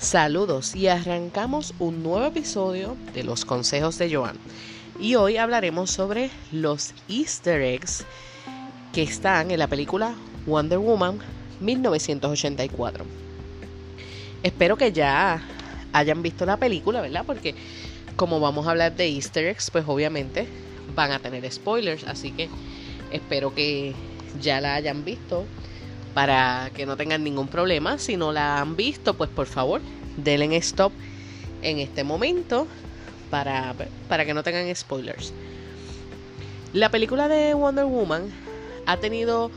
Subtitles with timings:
[0.00, 4.38] Saludos y arrancamos un nuevo episodio de los consejos de Joan.
[4.98, 8.06] Y hoy hablaremos sobre los easter eggs
[8.94, 10.14] que están en la película
[10.46, 11.18] Wonder Woman
[11.60, 13.04] 1984.
[14.42, 15.42] Espero que ya
[15.92, 17.24] hayan visto la película, ¿verdad?
[17.26, 17.54] Porque
[18.16, 20.48] como vamos a hablar de easter eggs, pues obviamente
[20.94, 22.48] van a tener spoilers, así que
[23.12, 23.94] espero que
[24.40, 25.44] ya la hayan visto
[26.14, 27.98] para que no tengan ningún problema.
[27.98, 29.80] Si no la han visto, pues por favor,
[30.16, 30.92] denle stop
[31.62, 32.66] en este momento
[33.30, 33.74] para,
[34.08, 35.32] para que no tengan spoilers.
[36.72, 38.30] La película de Wonder Woman
[38.86, 39.50] ha tenido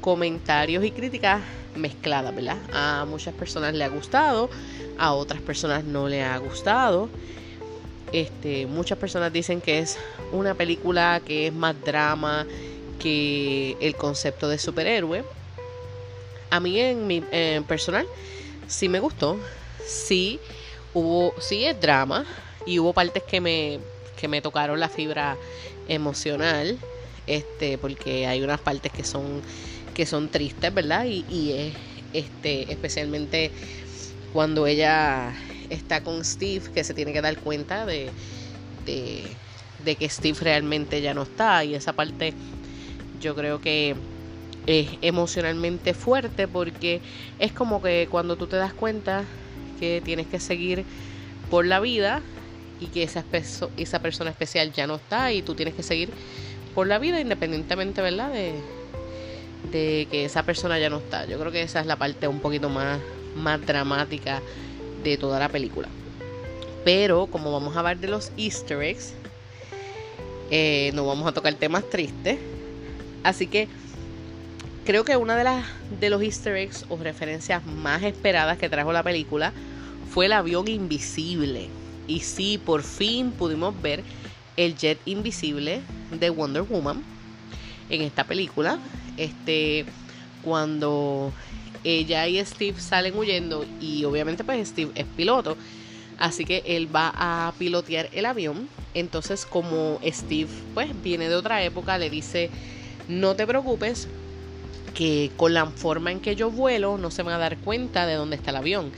[0.00, 1.42] comentarios y críticas
[1.76, 2.58] mezcladas, ¿verdad?
[2.72, 4.50] A muchas personas le ha gustado,
[4.98, 7.08] a otras personas no le ha gustado.
[8.12, 9.98] Este, muchas personas dicen que es
[10.32, 12.46] una película que es más drama
[12.98, 15.24] que el concepto de superhéroe.
[16.50, 17.20] A mí en mi
[17.66, 18.06] personal
[18.66, 19.38] sí me gustó.
[19.86, 20.40] Sí
[20.94, 22.24] hubo, sí es drama
[22.66, 23.80] y hubo partes que me,
[24.16, 25.36] que me tocaron la fibra
[25.88, 26.78] emocional.
[27.26, 29.42] Este, porque hay unas partes que son,
[29.94, 31.04] que son tristes, ¿verdad?
[31.04, 31.74] Y, y es
[32.12, 33.52] este, especialmente
[34.32, 35.32] cuando ella
[35.68, 38.10] está con Steve, que se tiene que dar cuenta de,
[38.84, 39.36] de,
[39.84, 41.64] de que Steve realmente ya no está.
[41.64, 42.34] Y esa parte
[43.20, 43.94] yo creo que
[44.70, 47.00] es emocionalmente fuerte porque
[47.38, 49.24] es como que cuando tú te das cuenta
[49.80, 50.84] que tienes que seguir
[51.50, 52.22] por la vida
[52.78, 53.24] y que esa,
[53.76, 56.10] esa persona especial ya no está y tú tienes que seguir
[56.74, 58.32] por la vida independientemente, ¿verdad?
[58.32, 58.52] De,
[59.72, 61.26] de que esa persona ya no está.
[61.26, 63.00] Yo creo que esa es la parte un poquito más,
[63.34, 64.40] más dramática
[65.02, 65.88] de toda la película.
[66.84, 69.14] Pero como vamos a hablar de los easter eggs,
[70.50, 72.38] eh, no vamos a tocar temas tristes.
[73.22, 73.68] Así que
[74.90, 75.64] creo que una de las
[76.00, 79.52] de los easter eggs o referencias más esperadas que trajo la película
[80.10, 81.68] fue el avión invisible.
[82.08, 84.02] Y sí, por fin pudimos ver
[84.56, 85.80] el jet invisible
[86.10, 87.04] de Wonder Woman
[87.88, 88.80] en esta película.
[89.16, 89.86] Este
[90.42, 91.32] cuando
[91.84, 95.56] ella y Steve salen huyendo y obviamente pues Steve es piloto,
[96.18, 98.68] así que él va a pilotear el avión.
[98.94, 102.50] Entonces como Steve pues viene de otra época, le dice,
[103.06, 104.08] no te preocupes,
[105.36, 108.36] con la forma en que yo vuelo no se van a dar cuenta de dónde
[108.36, 108.92] está el avión.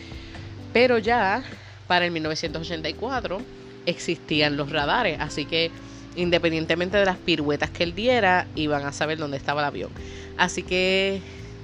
[0.72, 1.44] Pero ya
[1.86, 3.40] para el 1984
[3.86, 5.70] existían los radares, así que
[6.16, 9.90] independientemente de las piruetas que él diera, iban a saber dónde estaba el avión.
[10.36, 11.20] Así que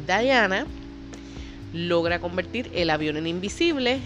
[0.07, 0.67] Diana
[1.73, 3.99] logra convertir el avión en invisible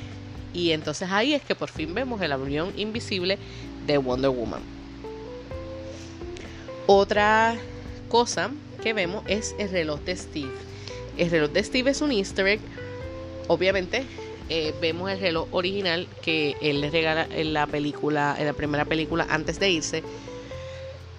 [0.54, 3.38] y entonces ahí es que por fin vemos el avión invisible
[3.86, 4.62] de Wonder Woman.
[6.86, 7.56] Otra
[8.08, 8.50] cosa
[8.82, 10.52] que vemos es el reloj de Steve.
[11.16, 12.60] El reloj de Steve es un easter egg.
[13.48, 14.04] Obviamente
[14.48, 18.84] eh, vemos el reloj original que él le regala en la película, en la primera
[18.84, 20.02] película antes de irse.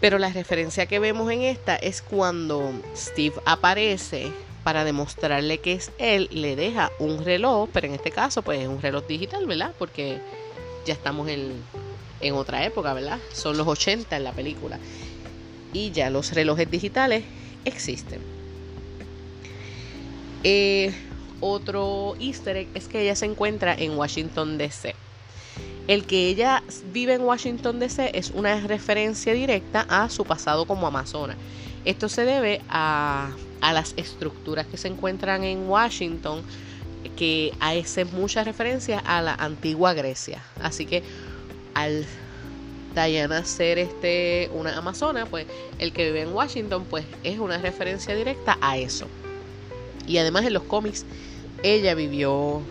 [0.01, 4.31] Pero la referencia que vemos en esta es cuando Steve aparece
[4.63, 8.67] para demostrarle que es él, le deja un reloj, pero en este caso pues es
[8.67, 9.73] un reloj digital, ¿verdad?
[9.79, 10.19] Porque
[10.85, 11.53] ya estamos en,
[12.21, 13.19] en otra época, ¿verdad?
[13.33, 14.79] Son los 80 en la película.
[15.71, 17.23] Y ya los relojes digitales
[17.65, 18.21] existen.
[20.43, 20.93] Eh,
[21.39, 24.95] otro easter egg es que ella se encuentra en Washington DC.
[25.87, 26.63] El que ella
[26.93, 31.35] vive en Washington DC es una referencia directa a su pasado como amazona.
[31.83, 36.41] Esto se debe a, a las estructuras que se encuentran en Washington,
[37.17, 40.41] que hace muchas referencias a la antigua Grecia.
[40.61, 41.03] Así que
[41.73, 42.05] al
[42.93, 45.47] Diana ser este, una amazona, pues
[45.79, 49.07] el que vive en Washington, pues es una referencia directa a eso.
[50.07, 51.05] Y además en los cómics,
[51.63, 52.61] ella vivió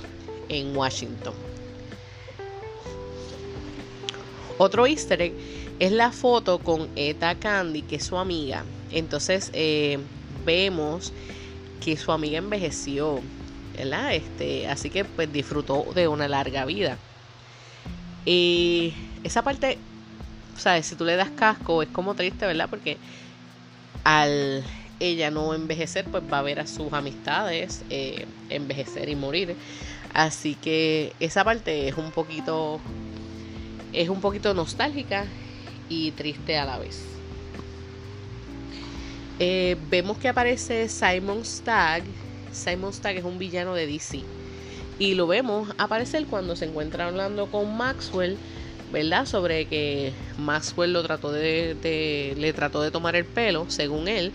[0.49, 1.35] en Washington.
[4.59, 5.35] Otro easter egg
[5.79, 8.65] es la foto con Eta Candy, que es su amiga.
[8.93, 9.99] Entonces eh,
[10.45, 11.13] vemos
[11.83, 13.21] que su amiga envejeció,
[13.77, 14.15] ¿verdad?
[14.15, 16.99] Este, así que pues disfrutó de una larga vida.
[18.25, 18.95] Y
[19.25, 19.79] esa parte
[20.57, 20.87] ¿sabes?
[20.87, 22.69] Si tú le das casco es como triste, ¿verdad?
[22.69, 22.99] Porque
[24.05, 24.65] al
[25.01, 29.57] ella no envejecer, pues va a ver a sus amistades eh, envejecer y morir.
[30.15, 32.81] Así que esa parte es un poquito,
[33.93, 35.25] es un poquito nostálgica
[35.89, 37.03] y triste a la vez.
[39.39, 42.05] Eh, vemos que aparece Simon Stagg.
[42.53, 44.23] Simon Stagg es un villano de DC.
[44.99, 48.39] Y lo vemos aparecer cuando se encuentra hablando con Maxwell
[48.93, 49.27] ¿verdad?
[49.27, 54.33] Sobre que Maxwell lo trató de, le trató de tomar el pelo, según él.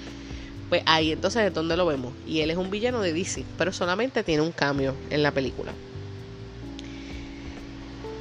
[0.70, 2.14] Pues ahí entonces es donde lo vemos.
[2.26, 5.72] Y él es un villano de DC, pero solamente tiene un cambio en la película.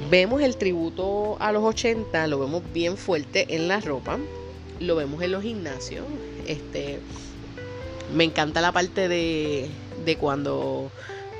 [0.09, 4.17] Vemos el tributo a los 80, lo vemos bien fuerte en la ropa,
[4.79, 6.05] lo vemos en los gimnasios.
[6.47, 6.99] Este,
[8.15, 9.67] me encanta la parte de,
[10.05, 10.89] de cuando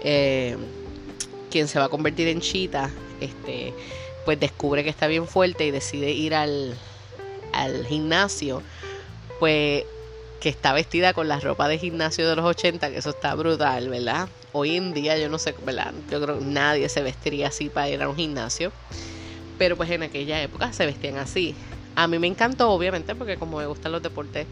[0.03, 0.57] eh,
[1.49, 2.89] quien se va a convertir en chita,
[3.21, 3.73] este,
[4.27, 6.75] pues descubre que está bien fuerte y decide ir al,
[7.53, 8.61] al gimnasio,
[9.39, 9.85] pues
[10.41, 13.87] que está vestida con la ropa de gimnasio de los 80, que eso está brutal,
[13.87, 14.27] ¿verdad?
[14.51, 15.93] Hoy en día yo no sé, ¿verdad?
[16.11, 18.73] Yo creo que nadie se vestiría así para ir a un gimnasio,
[19.57, 21.55] pero pues en aquella época se vestían así.
[21.95, 24.45] A mí me encantó, obviamente, porque como me gustan los deportes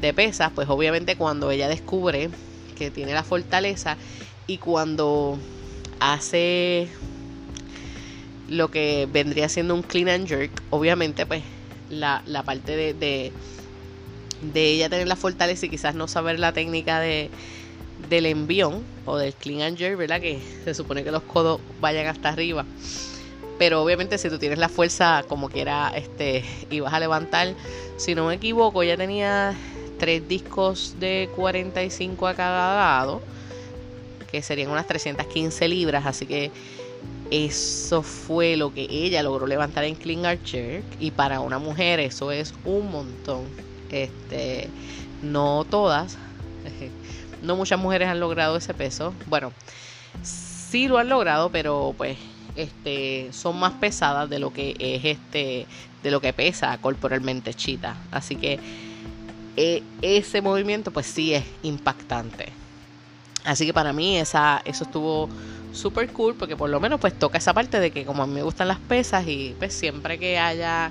[0.00, 2.30] de pesas, pues obviamente cuando ella descubre
[2.76, 3.96] que tiene la fortaleza
[4.46, 5.36] y cuando
[5.98, 6.88] hace
[8.48, 11.42] lo que vendría siendo un clean and jerk, obviamente pues
[11.90, 13.32] la, parte de, de,
[14.70, 17.30] ella tener la fortaleza y quizás no saber la técnica de,
[18.08, 20.20] del envión o del clean and jerk, ¿verdad?
[20.20, 22.64] Que se supone que los codos vayan hasta arriba.
[23.58, 27.54] Pero obviamente si tú tienes la fuerza como quiera, este, y vas a levantar,
[27.96, 29.54] si no me equivoco, ella tenía
[29.98, 33.22] tres discos de 45 a cada lado,
[34.30, 36.50] que serían unas 315 libras, así que
[37.30, 42.30] eso fue lo que ella logró levantar en Clean Archer y para una mujer eso
[42.30, 43.44] es un montón.
[43.90, 44.68] Este,
[45.22, 46.18] no todas,
[47.42, 49.12] no muchas mujeres han logrado ese peso.
[49.26, 49.52] Bueno,
[50.22, 52.16] sí lo han logrado, pero pues
[52.54, 55.66] este son más pesadas de lo que es este
[56.02, 57.96] de lo que pesa corporalmente Chita.
[58.10, 58.58] Así que
[59.56, 62.65] eh, ese movimiento pues sí es impactante.
[63.46, 65.28] Así que para mí esa, eso estuvo
[65.72, 68.34] super cool porque por lo menos pues toca esa parte de que como a mí
[68.34, 70.90] me gustan las pesas y pues siempre que haya,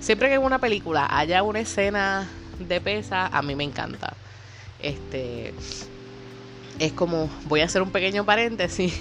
[0.00, 4.12] siempre que en una película haya una escena de pesas, a mí me encanta.
[4.80, 5.54] Este,
[6.80, 9.00] es como, voy a hacer un pequeño paréntesis,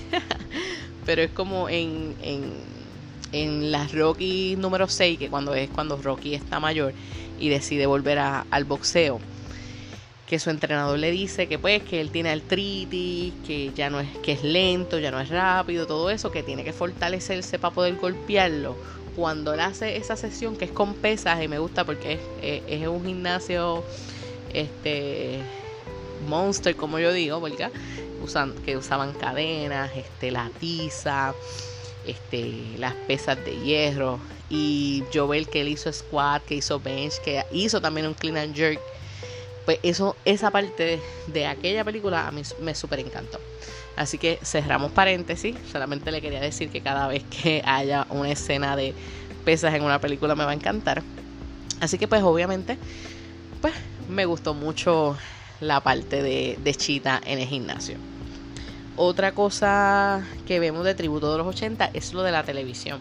[1.05, 2.53] pero es como en, en,
[3.31, 6.93] en la Rocky número 6, que cuando es cuando Rocky está mayor
[7.39, 9.19] y decide volver al boxeo
[10.33, 14.09] que su entrenador le dice que pues que él tiene artritis, que ya no es
[14.23, 17.97] que es lento, ya no es rápido, todo eso, que tiene que fortalecerse para poder
[17.97, 18.75] golpearlo.
[19.15, 22.87] Cuando él hace esa sesión que es con pesas y me gusta porque es, es,
[22.87, 23.83] un gimnasio
[24.51, 25.37] este
[26.27, 27.71] monster como yo digo, ¿verdad?
[28.23, 31.35] Usan, que usaban cadenas, este la tiza,
[32.07, 34.19] este las pesas de hierro
[34.49, 38.37] y yo veo que él hizo squat, que hizo bench, que hizo también un clean
[38.37, 38.79] and jerk
[39.65, 43.39] pues eso, esa parte de, aquella película a mí me súper encantó.
[43.95, 45.55] Así que cerramos paréntesis.
[45.71, 48.93] Solamente le quería decir que cada vez que haya una escena de
[49.45, 51.03] pesas en una película me va a encantar.
[51.79, 52.77] Así que pues obviamente,
[53.61, 53.73] pues
[54.09, 55.17] me gustó mucho
[55.61, 57.97] la parte de, Chita en el gimnasio.
[58.95, 62.99] Otra cosa que vemos de tributo de los 80 es lo de la televisión.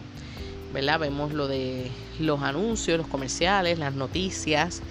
[0.73, 0.99] ¿Verdad?
[0.99, 4.81] Vemos lo de los anuncios, los comerciales, las noticias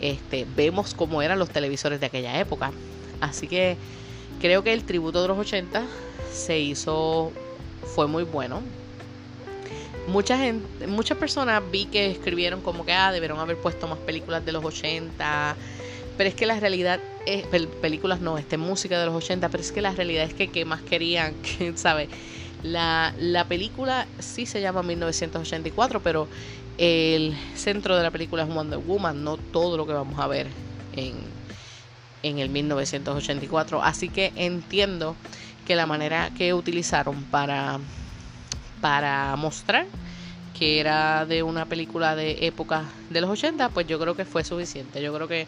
[0.00, 2.72] este, vemos cómo eran los televisores de aquella época.
[3.20, 3.76] Así que
[4.40, 5.84] creo que el tributo de los 80
[6.32, 7.32] se hizo,
[7.94, 8.62] fue muy bueno.
[10.08, 14.44] Mucha gente, muchas personas vi que escribieron como que ah, debieron haber puesto más películas
[14.44, 15.56] de los 80.
[16.16, 17.46] Pero es que la realidad es,
[17.80, 20.64] películas no, este música de los 80, pero es que la realidad es que qué
[20.64, 21.34] más querían,
[21.76, 22.08] ¿sabes?
[22.62, 26.28] La, la película sí se llama 1984, pero
[26.80, 30.46] el centro de la película es Wonder Woman, no todo lo que vamos a ver
[30.94, 31.14] en,
[32.22, 33.82] en el 1984.
[33.82, 35.14] Así que entiendo
[35.66, 37.78] que la manera que utilizaron para,
[38.80, 39.84] para mostrar
[40.58, 44.42] que era de una película de época de los 80, pues yo creo que fue
[44.42, 45.02] suficiente.
[45.02, 45.46] Yo creo que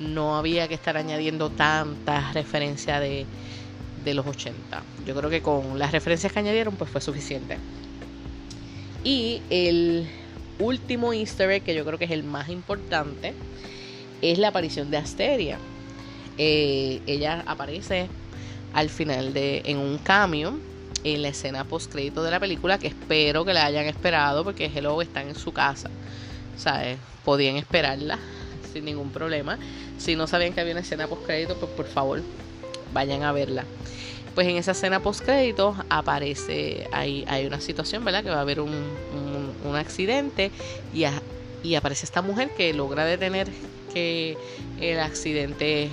[0.00, 3.24] no había que estar añadiendo tantas referencias de,
[4.04, 4.82] de los 80.
[5.06, 7.56] Yo creo que con las referencias que añadieron, pues fue suficiente.
[9.04, 10.08] Y el
[10.62, 13.34] último easter egg, que yo creo que es el más importante,
[14.20, 15.58] es la aparición de Asteria.
[16.38, 18.08] Eh, ella aparece
[18.72, 20.58] al final de en un cambio
[21.04, 24.70] en la escena post crédito de la película que espero que la hayan esperado porque
[24.74, 25.90] Hello están en su casa.
[26.56, 26.98] ¿Sabes?
[27.24, 28.18] Podían esperarla
[28.72, 29.58] sin ningún problema.
[29.98, 32.22] Si no sabían que había una escena post crédito, pues por favor,
[32.92, 33.64] vayan a verla.
[34.34, 38.24] Pues en esa escena post crédito aparece, hay, hay una situación, ¿verdad?
[38.24, 38.72] Que va a haber un
[39.64, 40.50] un accidente
[40.92, 41.04] y,
[41.62, 43.48] y aparece esta mujer que logra detener
[43.92, 44.36] que
[44.80, 45.88] el accidente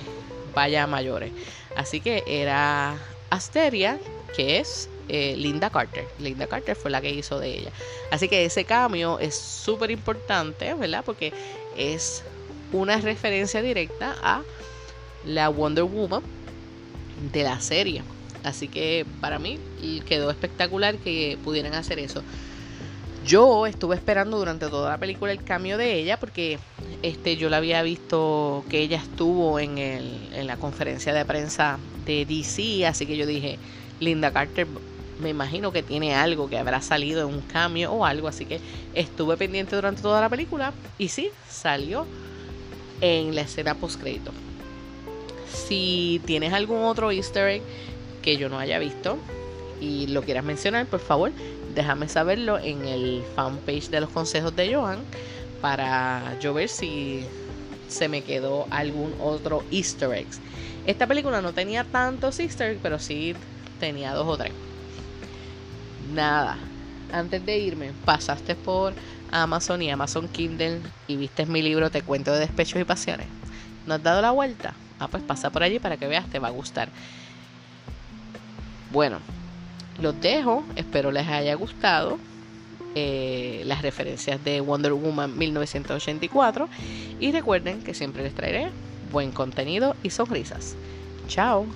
[0.54, 1.32] vaya a mayores.
[1.76, 2.98] Así que era
[3.30, 3.98] Asteria,
[4.34, 6.06] que es eh, Linda Carter.
[6.18, 7.70] Linda Carter fue la que hizo de ella.
[8.10, 11.04] Así que ese cambio es súper importante, ¿verdad?
[11.04, 11.32] Porque
[11.76, 12.22] es
[12.72, 14.42] una referencia directa a
[15.24, 16.22] la Wonder Woman
[17.32, 18.02] de la serie.
[18.44, 19.58] Así que para mí
[20.06, 22.22] quedó espectacular que pudieran hacer eso.
[23.26, 26.58] Yo estuve esperando durante toda la película el cambio de ella porque
[27.02, 31.78] este, yo la había visto que ella estuvo en, el, en la conferencia de prensa
[32.06, 33.58] de DC, así que yo dije,
[34.00, 34.66] Linda Carter
[35.20, 38.60] me imagino que tiene algo que habrá salido en un cambio o algo, así que
[38.94, 42.06] estuve pendiente durante toda la película y sí, salió
[43.00, 44.32] en la escena post crédito.
[45.68, 47.62] Si tienes algún otro easter egg
[48.22, 49.18] que yo no haya visto
[49.80, 51.32] y lo quieras mencionar, por favor,
[51.74, 55.04] déjame saberlo en el fanpage de los consejos de Joan
[55.60, 57.24] para yo ver si
[57.88, 60.28] se me quedó algún otro easter egg.
[60.86, 63.34] Esta película no tenía tantos easter eggs, pero sí
[63.78, 64.52] tenía dos o tres.
[66.12, 66.58] Nada,
[67.12, 68.94] antes de irme, pasaste por
[69.30, 73.26] Amazon y Amazon Kindle y viste mi libro Te cuento de despechos y pasiones.
[73.86, 74.74] ¿No has dado la vuelta?
[74.98, 76.90] Ah, pues pasa por allí para que veas, te va a gustar.
[78.90, 79.18] Bueno,
[80.00, 82.18] los dejo, espero les haya gustado
[82.96, 86.68] eh, las referencias de Wonder Woman 1984
[87.20, 88.68] y recuerden que siempre les traeré
[89.12, 90.76] buen contenido y sonrisas.
[91.28, 91.66] Chao.